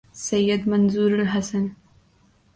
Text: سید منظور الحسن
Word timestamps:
سید 0.13 0.69
منظور 0.69 1.11
الحسن 1.19 1.75